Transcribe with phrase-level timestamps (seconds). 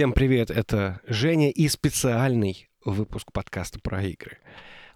[0.00, 4.38] Всем привет, это Женя и специальный выпуск подкаста про игры.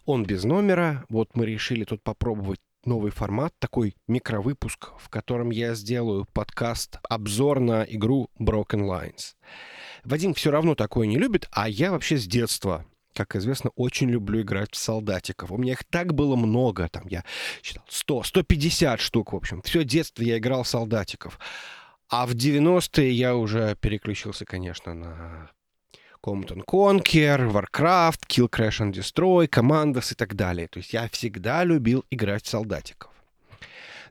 [0.06, 5.74] Он без номера, вот мы решили тут попробовать новый формат, такой микровыпуск, в котором я
[5.74, 9.34] сделаю подкаст обзор на игру Broken Lines.
[10.04, 14.40] Вадим все равно такое не любит, а я вообще с детства как известно, очень люблю
[14.40, 15.52] играть в солдатиков.
[15.52, 17.24] У меня их так было много, там я
[17.62, 19.62] считал 100, 150 штук, в общем.
[19.62, 21.38] Все детство я играл в солдатиков.
[22.16, 25.50] А в 90-е я уже переключился, конечно, на
[26.24, 30.68] Command Conquer, Warcraft, Kill Crash and Destroy, Commandos и так далее.
[30.68, 33.10] То есть я всегда любил играть в солдатиков.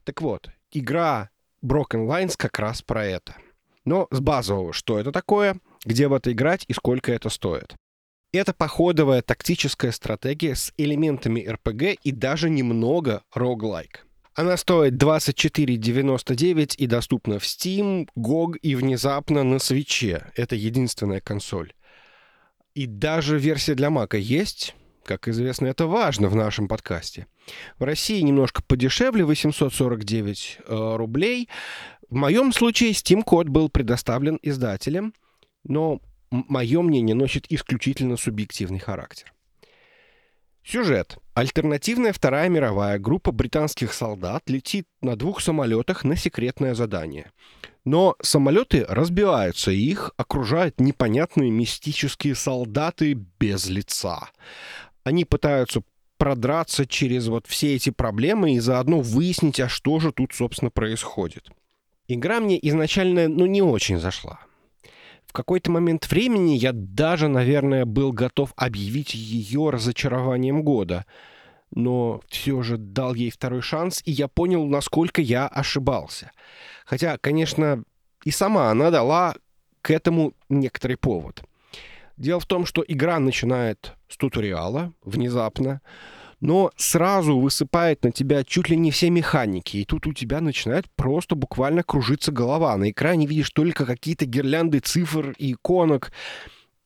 [0.04, 1.30] Так вот, игра
[1.64, 3.38] Broken Lines как раз про это.
[3.86, 7.74] Но с базового, что это такое, где в это играть и сколько это стоит.
[8.34, 14.06] Это походовая тактическая стратегия с элементами RPG и даже немного роглайк.
[14.36, 20.32] Она стоит 24,99 и доступна в Steam, GOG и внезапно на свече.
[20.36, 21.74] Это единственная консоль.
[22.74, 24.76] И даже версия для Мака есть.
[25.06, 27.28] Как известно, это важно в нашем подкасте.
[27.78, 31.50] В России немножко подешевле, 849 э, рублей.
[32.10, 35.14] В моем случае Steam-код был предоставлен издателем,
[35.64, 36.00] но
[36.32, 39.33] мое мнение носит исключительно субъективный характер.
[40.66, 41.18] Сюжет.
[41.34, 47.32] Альтернативная Вторая мировая группа британских солдат летит на двух самолетах на секретное задание.
[47.84, 54.30] Но самолеты разбиваются, и их окружают непонятные мистические солдаты без лица.
[55.04, 55.84] Они пытаются
[56.18, 61.50] продраться через вот все эти проблемы и заодно выяснить, а что же тут, собственно, происходит.
[62.08, 64.40] Игра мне изначально, ну, не очень зашла
[65.34, 71.08] в какой-то момент времени я даже, наверное, был готов объявить ее разочарованием года.
[71.72, 76.32] Но все же дал ей второй шанс, и я понял, насколько я ошибался.
[76.86, 77.84] Хотя, конечно,
[78.24, 79.34] и сама она дала
[79.82, 81.42] к этому некоторый повод.
[82.16, 85.82] Дело в том, что игра начинает с туториала внезапно,
[86.44, 90.86] но сразу высыпает на тебя чуть ли не все механики, и тут у тебя начинает
[90.98, 92.76] просто буквально кружиться голова.
[92.76, 96.12] На экране видишь только какие-то гирлянды цифр и иконок.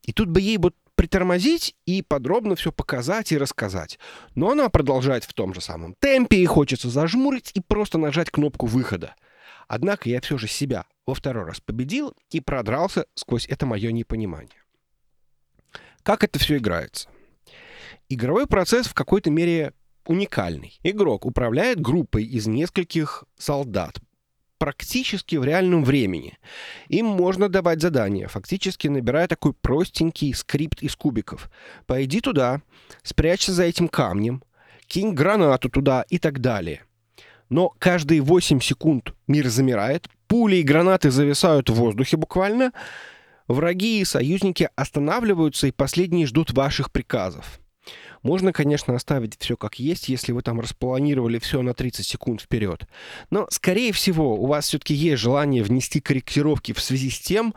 [0.04, 3.98] И тут бы ей вот притормозить и подробно все показать и рассказать.
[4.36, 8.68] Но она продолжает в том же самом темпе, и хочется зажмурить и просто нажать кнопку
[8.68, 9.16] выхода.
[9.68, 14.62] Однако я все же себя во второй раз победил и продрался сквозь это мое непонимание.
[16.04, 17.10] Как это все играется?
[18.10, 19.74] Игровой процесс в какой-то мере
[20.06, 20.80] уникальный.
[20.82, 24.00] Игрок управляет группой из нескольких солдат,
[24.58, 26.38] практически в реальном времени.
[26.88, 31.52] Им можно давать задания, фактически набирая такой простенький скрипт из кубиков.
[31.86, 32.62] Пойди туда,
[33.04, 34.42] спрячься за этим камнем,
[34.86, 36.84] кинь гранату туда и так далее.
[37.50, 42.72] Но каждые 8 секунд мир замирает, пули и гранаты зависают в воздухе буквально,
[43.50, 47.60] враги и союзники останавливаются и последние ждут ваших приказов.
[48.24, 52.88] Можно, конечно, оставить все как есть, если вы там распланировали все на 30 секунд вперед.
[53.30, 57.54] Но, скорее всего, у вас все-таки есть желание внести корректировки в связи с тем,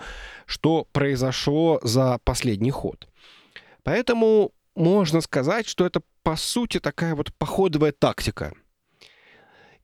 [0.47, 3.09] что произошло за последний ход.
[3.83, 8.53] Поэтому можно сказать, что это, по сути, такая вот походовая тактика.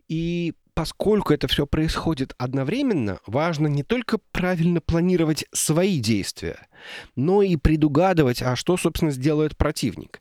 [0.09, 6.69] И поскольку это все происходит одновременно, важно не только правильно планировать свои действия,
[7.17, 10.21] но и предугадывать, а что, собственно, сделает противник.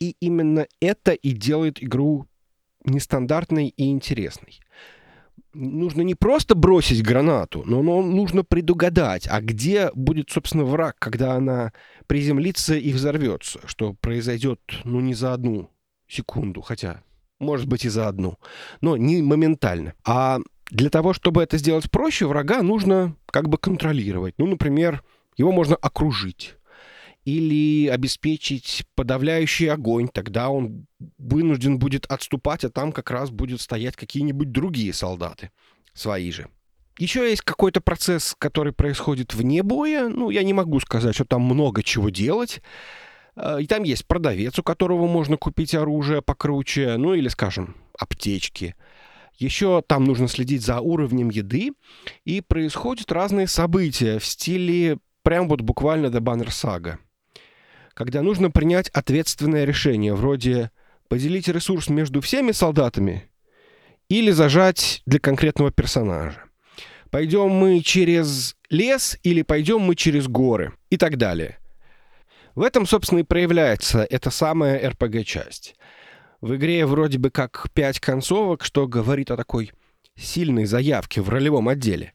[0.00, 2.26] И именно это и делает игру
[2.84, 4.58] нестандартной и интересной.
[5.52, 11.34] Нужно не просто бросить гранату, но, но нужно предугадать, а где будет, собственно, враг, когда
[11.34, 11.72] она
[12.08, 15.70] приземлится и взорвется, что произойдет, ну, не за одну
[16.08, 17.04] секунду, хотя,
[17.40, 18.38] может быть, и за одну,
[18.80, 19.94] но не моментально.
[20.04, 20.38] А
[20.70, 24.34] для того, чтобы это сделать проще, врага нужно как бы контролировать.
[24.38, 25.02] Ну, например,
[25.36, 26.56] его можно окружить
[27.24, 30.86] или обеспечить подавляющий огонь, тогда он
[31.18, 35.50] вынужден будет отступать, а там как раз будут стоять какие-нибудь другие солдаты,
[35.94, 36.48] свои же.
[36.98, 40.08] Еще есть какой-то процесс, который происходит вне боя.
[40.08, 42.62] Ну, я не могу сказать, что там много чего делать.
[43.36, 48.74] А, и там есть продавец, у которого можно купить оружие покруче, ну или, скажем, аптечки.
[49.36, 51.72] Еще там нужно следить за уровнем еды,
[52.24, 56.98] и происходят разные события в стиле прям вот буквально The Banner Saga
[57.94, 60.70] когда нужно принять ответственное решение, вроде
[61.08, 63.30] поделить ресурс между всеми солдатами
[64.08, 66.44] или зажать для конкретного персонажа.
[67.10, 71.58] Пойдем мы через лес или пойдем мы через горы и так далее.
[72.54, 75.76] В этом, собственно, и проявляется эта самая RPG-часть.
[76.40, 79.72] В игре вроде бы как пять концовок, что говорит о такой
[80.16, 82.12] сильной заявке в ролевом отделе.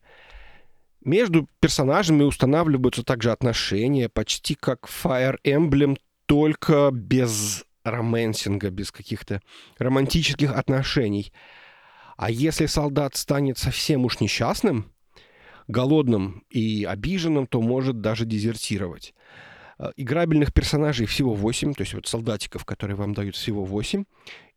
[1.04, 9.42] Между персонажами устанавливаются также отношения, почти как Fire Emblem, только без романсинга, без каких-то
[9.78, 11.34] романтических отношений.
[12.18, 14.92] А если солдат станет совсем уж несчастным,
[15.68, 19.14] голодным и обиженным, то может даже дезертировать.
[19.80, 24.04] Э, играбельных персонажей всего 8, то есть вот солдатиков, которые вам дают всего 8,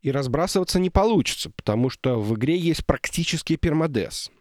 [0.02, 4.32] и разбрасываться не получится, потому что в игре есть практически пермодес.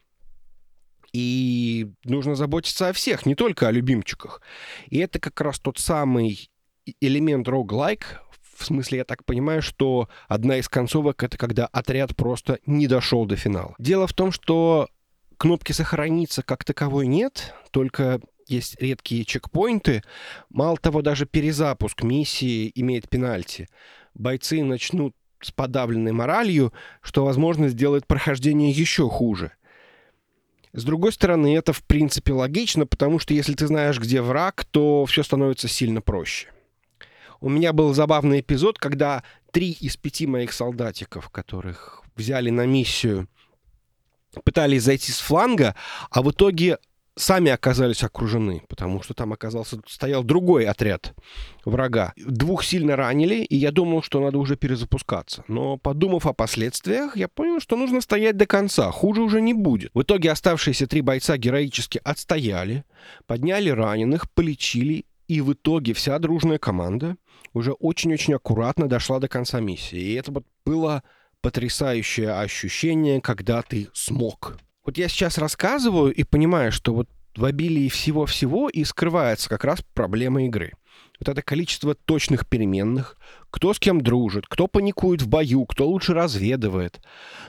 [1.14, 4.42] И нужно заботиться о всех, не только о любимчиках.
[4.90, 6.50] И это как раз тот самый
[7.00, 8.06] элемент roguelike,
[8.58, 13.26] в смысле, я так понимаю, что одна из концовок— это когда отряд просто не дошел
[13.26, 13.76] до финала.
[13.78, 14.88] Дело в том, что
[15.38, 20.04] кнопки «Сохраниться» как таковой нет, только есть редкие чекпоинты.
[20.50, 23.68] Мало того, даже перезапуск миссии имеет пенальти.
[24.14, 29.54] Бойцы начнут с подавленной моралью, что, возможно, сделает прохождение еще хуже.
[30.74, 35.06] С другой стороны, это в принципе логично, потому что если ты знаешь, где враг, то
[35.06, 36.48] все становится сильно проще.
[37.42, 43.28] У меня был забавный эпизод, когда три из пяти моих солдатиков, которых взяли на миссию,
[44.46, 45.76] пытались зайти с фланга,
[46.10, 46.78] а в итоге
[47.16, 51.14] сами оказались окружены, потому что там оказался, стоял другой отряд
[51.66, 52.14] врага.
[52.18, 55.44] Двух сильно ранили, и я думал, что надо уже перезапускаться.
[55.48, 59.92] Но подумав о последствиях, я понял, что нужно стоять до конца, хуже уже не будет.
[59.94, 62.86] В итоге оставшиеся три бойца героически отстояли,
[63.28, 67.16] подняли раненых, полечили, и в итоге вся дружная команда
[67.54, 70.00] уже очень-очень аккуратно дошла до конца миссии.
[70.00, 70.34] И это
[70.66, 71.04] было
[71.42, 74.58] потрясающее ощущение, когда ты смог.
[74.84, 79.84] Вот я сейчас рассказываю и понимаю, что вот в обилии всего-всего и скрывается как раз
[79.94, 80.74] проблема игры.
[81.20, 83.16] Вот это количество точных переменных,
[83.52, 87.00] кто с кем дружит, кто паникует в бою, кто лучше разведывает.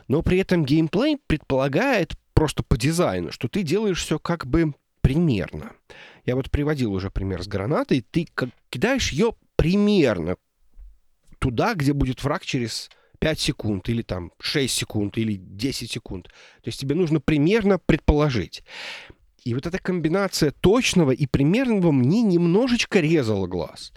[0.08, 5.73] Но при этом геймплей предполагает просто по дизайну, что ты делаешь все как бы примерно.
[6.26, 8.05] Я вот приводил уже пример с гранатой.
[8.08, 8.29] Ты
[8.69, 10.37] кидаешь ее примерно
[11.38, 12.90] туда, где будет враг через
[13.22, 16.24] 5 секунд, или там 6 секунд, или 10 секунд.
[16.26, 18.64] То есть тебе нужно примерно предположить.
[19.44, 23.92] И вот эта комбинация точного и примерного мне немножечко резала глаз.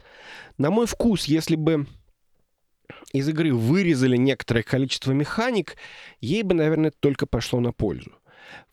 [0.60, 1.88] На мой вкус, если бы
[3.14, 5.76] из игры вырезали некоторое количество механик,
[6.22, 8.12] ей бы, наверное, только пошло на пользу.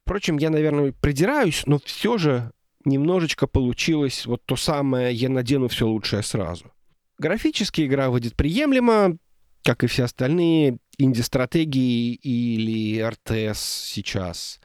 [0.03, 2.53] Впрочем, я, наверное, придираюсь, но все же
[2.85, 6.71] немножечко получилось вот то самое «я надену все лучшее сразу».
[7.19, 9.17] Графически игра выйдет приемлемо,
[9.63, 14.61] как и все остальные инди-стратегии или РТС сейчас.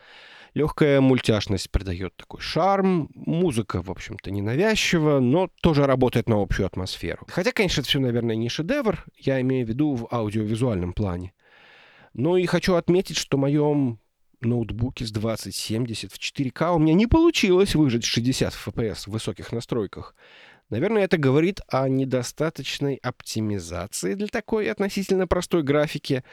[0.54, 3.10] Легкая мультяшность придает такой шарм.
[3.14, 7.28] Музыка, в общем-то, ненавязчива, но тоже работает на общую атмосферу.
[7.30, 9.06] Хотя, конечно, это все, наверное, не шедевр.
[9.16, 11.34] Я имею в виду в аудиовизуальном плане.
[12.14, 14.00] Но и хочу отметить, что в моем
[14.42, 20.16] ноутбуке с 2070 в 4К у меня не получилось выжить 60 FPS в высоких настройках.
[20.70, 26.24] Наверное, это говорит о недостаточной оптимизации для такой относительно простой графики.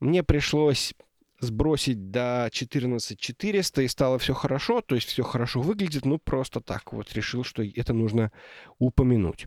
[0.00, 0.94] Мне пришлось
[1.40, 6.92] сбросить до 14400 и стало все хорошо, то есть все хорошо выглядит, ну просто так
[6.92, 8.32] вот решил, что это нужно
[8.78, 9.46] упомянуть.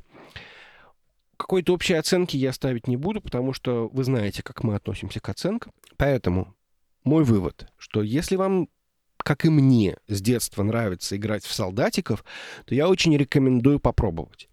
[1.36, 5.27] Какой-то общей оценки я ставить не буду, потому что вы знаете, как мы относимся к
[5.27, 5.74] оценкам.
[5.98, 6.55] Поэтому
[7.03, 8.67] мой вывод, что если вам
[9.24, 12.25] как и мне с детства нравится играть в солдатиков,
[12.65, 14.50] то я очень рекомендую попробовать.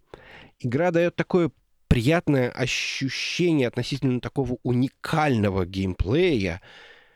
[0.59, 1.51] Игра дает такое
[1.87, 6.61] приятное ощущение относительно такого уникального геймплея,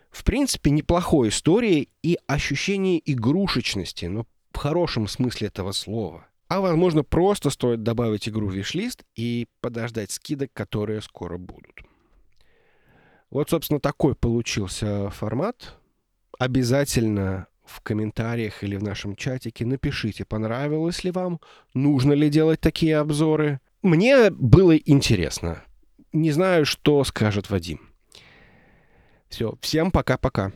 [0.09, 6.27] в принципе, неплохой истории и ощущение игрушечности, но в хорошем смысле этого слова.
[6.47, 11.81] А, возможно, просто стоит добавить игру в виш-лист и подождать скидок, которые скоро будут.
[13.33, 15.75] Вот, собственно, такой получился формат
[16.37, 21.39] обязательно в комментариях или в нашем чатике напишите, понравилось ли вам,
[21.73, 23.59] нужно ли делать такие обзоры.
[23.81, 25.63] Мне было интересно.
[26.11, 27.81] Не знаю, что скажет Вадим.
[29.29, 30.51] Все, всем пока-пока.